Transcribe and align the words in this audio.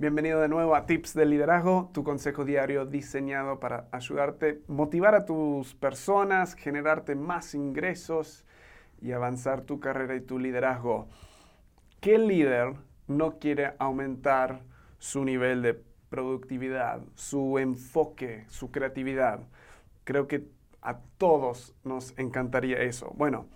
Bienvenido 0.00 0.40
de 0.40 0.46
nuevo 0.46 0.76
a 0.76 0.86
Tips 0.86 1.12
de 1.14 1.26
Liderazgo, 1.26 1.90
tu 1.92 2.04
consejo 2.04 2.44
diario 2.44 2.86
diseñado 2.86 3.58
para 3.58 3.88
ayudarte, 3.90 4.62
motivar 4.68 5.16
a 5.16 5.24
tus 5.24 5.74
personas, 5.74 6.54
generarte 6.54 7.16
más 7.16 7.52
ingresos 7.52 8.44
y 9.02 9.10
avanzar 9.10 9.62
tu 9.62 9.80
carrera 9.80 10.14
y 10.14 10.20
tu 10.20 10.38
liderazgo. 10.38 11.08
¿Qué 12.00 12.16
líder 12.16 12.74
no 13.08 13.40
quiere 13.40 13.72
aumentar 13.80 14.60
su 15.00 15.24
nivel 15.24 15.62
de 15.62 15.82
productividad, 16.10 17.00
su 17.16 17.58
enfoque, 17.58 18.44
su 18.46 18.70
creatividad? 18.70 19.40
Creo 20.04 20.28
que 20.28 20.46
a 20.80 21.00
todos 21.18 21.74
nos 21.82 22.16
encantaría 22.16 22.78
eso. 22.82 23.12
Bueno, 23.16 23.48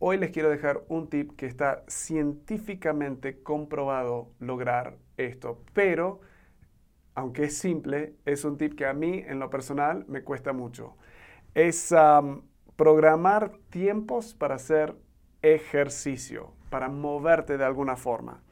hoy 0.00 0.16
les 0.16 0.30
quiero 0.30 0.48
dejar 0.48 0.82
un 0.88 1.08
tip 1.08 1.36
que 1.36 1.46
está 1.46 1.84
científicamente 1.86 3.42
comprobado 3.42 4.30
lograr 4.40 4.96
esto, 5.18 5.62
pero 5.74 6.20
aunque 7.14 7.44
es 7.44 7.58
simple, 7.58 8.14
es 8.24 8.44
un 8.44 8.56
tip 8.56 8.74
que 8.74 8.86
a 8.86 8.94
mí 8.94 9.22
en 9.26 9.38
lo 9.38 9.50
personal 9.50 10.06
me 10.08 10.22
cuesta 10.22 10.54
mucho. 10.54 10.96
Es 11.54 11.94
programar 12.76 13.52
tiempos 13.68 14.32
para 14.32 14.54
hacer 14.54 14.96
ejercicio, 15.42 16.54
para 16.70 16.88
moverte 16.88 17.58
de 17.58 17.64
alguna 17.64 17.96
forma. 17.96 18.42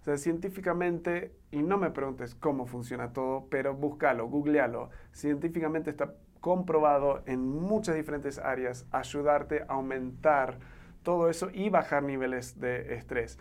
O 0.00 0.04
sea, 0.04 0.16
científicamente, 0.18 1.34
y 1.50 1.62
no 1.62 1.78
me 1.78 1.90
preguntes 1.90 2.36
cómo 2.36 2.66
funciona 2.66 3.12
todo, 3.12 3.48
pero 3.50 3.74
búscalo, 3.74 4.28
googlealo. 4.28 4.90
Científicamente 5.12 5.90
está 5.90 6.14
comprobado 6.40 7.22
en 7.26 7.40
muchas 7.44 7.96
diferentes 7.96 8.38
áreas 8.38 8.86
ayudarte 8.92 9.62
a 9.62 9.74
aumentar 9.74 10.58
todo 11.02 11.28
eso 11.28 11.50
y 11.52 11.68
bajar 11.68 12.02
niveles 12.02 12.60
de 12.60 12.94
estrés. 12.94 13.38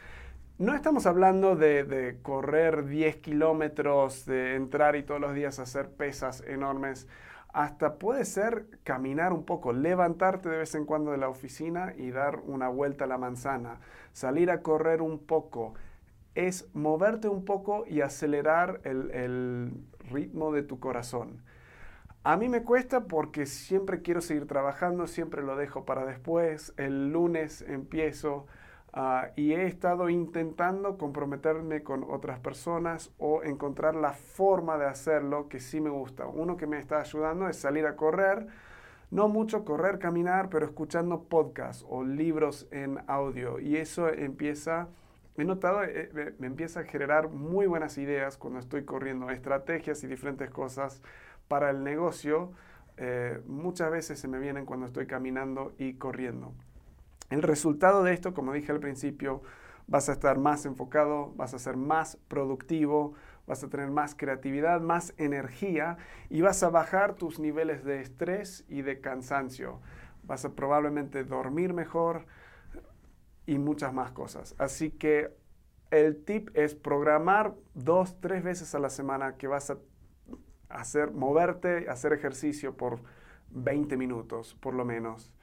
No 0.61 0.75
estamos 0.75 1.07
hablando 1.07 1.55
de, 1.55 2.19
correr 2.21 2.85
10 2.85 3.17
kilómetros, 3.17 4.27
de 4.27 4.55
entrar 4.55 4.95
y 4.95 5.01
todos 5.01 5.19
los 5.19 5.33
días 5.33 5.57
hacer 5.57 5.89
pesas 5.89 6.43
enormes. 6.45 7.07
Hasta 7.51 7.95
puede 7.95 8.25
ser 8.25 8.67
caminar 8.83 9.33
un 9.33 9.43
poco, 9.43 9.73
levantarte 9.73 10.49
de 10.49 10.59
vez 10.59 10.75
en 10.75 10.85
cuando 10.85 11.11
de 11.11 11.17
la 11.17 11.29
oficina 11.29 11.93
y 11.97 12.11
dar 12.11 12.41
una 12.45 12.69
vuelta 12.69 13.05
a 13.05 13.07
la 13.07 13.17
manzana, 13.17 13.79
salir 14.13 14.51
a 14.51 14.61
correr 14.61 15.01
un 15.01 15.17
poco. 15.17 15.73
Es 16.35 16.69
moverte 16.75 17.27
un 17.27 17.43
poco 17.43 17.83
y 17.87 18.01
acelerar 18.01 18.81
el, 18.83 19.09
el 19.11 19.73
ritmo 20.11 20.51
de 20.51 20.61
tu 20.61 20.79
corazón. 20.79 21.41
A 22.23 22.37
mí 22.37 22.49
me 22.49 22.63
cuesta 22.63 23.05
porque 23.05 23.45
siempre 23.45 24.01
quiero 24.01 24.21
seguir 24.21 24.47
trabajando, 24.47 25.07
siempre 25.07 25.41
lo 25.41 25.55
dejo 25.55 25.85
para 25.85 26.05
después. 26.05 26.73
El 26.77 27.11
lunes 27.11 27.63
empiezo 27.63 28.45
Ah, 28.93 29.29
y 29.37 29.53
he 29.53 29.67
estado 29.67 30.09
intentando 30.09 30.97
comprometerme 30.97 31.81
con 31.81 32.03
otras 32.09 32.39
personas 32.39 33.09
o 33.19 33.41
encontrar 33.43 33.95
la 33.95 34.11
forma 34.11 34.77
de 34.77 34.85
hacerlo 34.85 35.47
que 35.47 35.61
sí 35.61 35.79
me 35.79 35.89
gusta. 35.89 36.27
Uno 36.27 36.57
que 36.57 36.67
me 36.67 36.77
está 36.77 36.99
ayudando 36.99 37.47
es 37.47 37.55
salir 37.55 37.85
a 37.85 37.95
correr, 37.95 38.47
no 39.09 39.29
mucho 39.29 39.63
correr, 39.63 39.97
caminar, 39.97 40.49
pero 40.49 40.65
escuchando 40.65 41.23
podcasts 41.23 41.85
o 41.89 42.03
libros 42.03 42.67
en 42.71 42.99
audio. 43.07 43.59
Y 43.59 43.77
eso 43.77 44.09
empieza, 44.09 44.89
he 45.37 45.45
notado, 45.45 45.83
eh, 45.85 46.35
me 46.39 46.47
empieza 46.47 46.81
a 46.81 46.83
generar 46.83 47.29
muy 47.29 47.67
buenas 47.67 47.97
ideas 47.97 48.37
cuando 48.37 48.59
estoy 48.59 48.83
corriendo, 48.83 49.29
estrategias 49.29 50.03
y 50.03 50.07
diferentes 50.07 50.49
cosas 50.49 51.01
para 51.51 51.69
el 51.69 51.83
negocio. 51.83 52.53
Eh, 52.95 53.41
muchas 53.45 53.91
veces 53.91 54.17
se 54.17 54.29
me 54.29 54.39
vienen 54.39 54.65
cuando 54.65 54.85
estoy 54.85 55.05
caminando 55.05 55.73
y 55.77 55.95
corriendo. 55.95 56.53
El 57.29 57.41
resultado 57.41 58.03
de 58.03 58.13
esto, 58.13 58.33
como 58.33 58.53
dije 58.53 58.71
al 58.71 58.79
principio, 58.79 59.41
vas 59.85 60.07
a 60.07 60.13
estar 60.13 60.37
más 60.37 60.65
enfocado, 60.65 61.33
vas 61.35 61.53
a 61.53 61.59
ser 61.59 61.75
más 61.75 62.15
productivo, 62.29 63.15
vas 63.47 63.65
a 63.65 63.67
tener 63.67 63.89
más 63.89 64.15
creatividad, 64.15 64.79
más 64.79 65.13
energía 65.17 65.97
y 66.29 66.39
vas 66.39 66.63
a 66.63 66.69
bajar 66.69 67.15
tus 67.15 67.37
niveles 67.37 67.83
de 67.83 67.99
estrés 67.99 68.63
y 68.69 68.81
de 68.81 69.01
cansancio. 69.01 69.81
Vas 70.23 70.45
a 70.45 70.55
probablemente 70.55 71.25
dormir 71.25 71.73
mejor 71.73 72.27
y 73.45 73.57
muchas 73.57 73.93
más 73.93 74.13
cosas. 74.13 74.55
Así 74.57 74.89
que 74.89 75.35
el 75.89 76.23
tip 76.23 76.49
es 76.53 76.75
programar 76.75 77.55
dos, 77.73 78.21
tres 78.21 78.41
veces 78.41 78.73
a 78.73 78.79
la 78.79 78.89
semana 78.89 79.35
que 79.35 79.47
vas 79.47 79.69
a 79.69 79.79
hacer, 80.73 81.11
moverte, 81.11 81.89
hacer 81.89 82.13
ejercicio 82.13 82.75
por 82.75 82.99
20 83.51 83.97
minutos 83.97 84.55
por 84.59 84.73
lo 84.73 84.85
menos. 84.85 85.33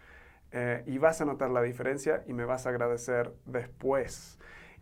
Eh, 0.50 0.83
y 0.87 0.97
vas 0.99 1.21
a 1.21 1.27
notar 1.27 1.50
la 1.50 1.61
diferencia 1.61 2.25
y 2.27 2.33
me 2.33 2.44
vas 2.44 2.66
a 2.66 2.71
agradecer 2.71 3.33
después. 3.44 4.39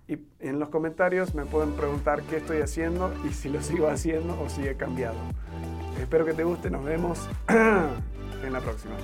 Y 0.08 0.18
en 0.38 0.60
los 0.60 0.68
comentarios 0.68 1.34
me 1.34 1.44
pueden 1.44 1.72
preguntar 1.72 2.22
qué 2.22 2.36
estoy 2.36 2.60
haciendo 2.60 3.12
y 3.28 3.32
si 3.32 3.48
lo 3.48 3.60
sigo 3.60 3.88
haciendo 3.88 4.40
o 4.40 4.48
si 4.48 4.66
he 4.66 4.76
cambiado. 4.76 5.16
Espero 6.00 6.24
que 6.24 6.34
te 6.34 6.44
guste, 6.44 6.70
nos 6.70 6.84
vemos 6.84 7.28
en 7.48 8.52
la 8.52 8.60
próxima. 8.60 8.94